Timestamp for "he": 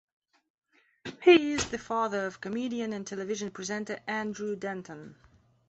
1.21-1.53